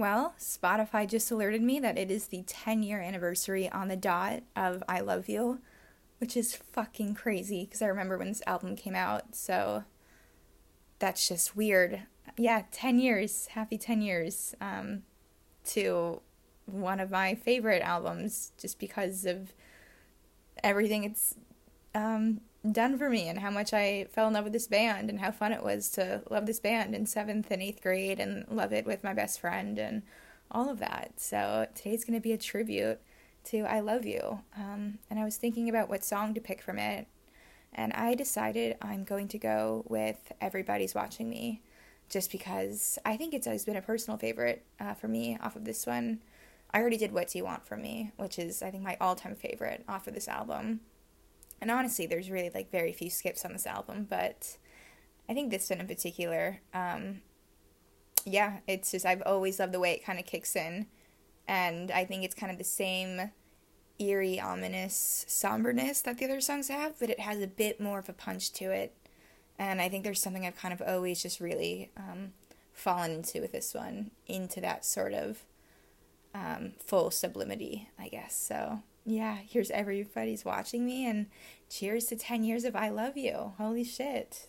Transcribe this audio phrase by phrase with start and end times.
[0.00, 4.42] Well, Spotify just alerted me that it is the 10 year anniversary on the dot
[4.56, 5.60] of I Love You,
[6.16, 9.34] which is fucking crazy because I remember when this album came out.
[9.34, 9.84] So
[11.00, 12.04] that's just weird.
[12.38, 13.48] Yeah, 10 years.
[13.48, 15.02] Happy 10 years um,
[15.66, 16.22] to
[16.64, 19.52] one of my favorite albums just because of
[20.64, 21.34] everything it's
[21.94, 25.20] um, done for me and how much I fell in love with this band and
[25.20, 28.72] how fun it was to love this band in seventh and eighth grade and love
[28.72, 30.02] it with my best friend and
[30.50, 31.12] all of that.
[31.16, 33.00] So today's going to be a tribute
[33.44, 34.40] to I Love You.
[34.56, 37.06] Um, and I was thinking about what song to pick from it.
[37.72, 41.62] And I decided I'm going to go with Everybody's Watching Me
[42.08, 45.64] just because I think it's always been a personal favorite uh, for me off of
[45.64, 46.18] this one.
[46.72, 49.14] I already did What Do You Want From Me, which is, I think, my all
[49.14, 50.80] time favorite off of this album.
[51.60, 54.56] And honestly, there's really like very few skips on this album, but
[55.28, 57.20] I think this one in particular, um,
[58.24, 60.86] yeah, it's just I've always loved the way it kind of kicks in,
[61.46, 63.30] and I think it's kind of the same
[63.98, 68.08] eerie, ominous somberness that the other songs have, but it has a bit more of
[68.08, 68.94] a punch to it,
[69.58, 72.32] and I think there's something I've kind of always just really um,
[72.72, 75.44] fallen into with this one, into that sort of
[76.34, 78.34] um, full sublimity, I guess.
[78.34, 81.26] So yeah, here's everybody's watching me, and
[81.68, 83.54] cheers to 10 years of I Love You.
[83.58, 84.48] Holy shit.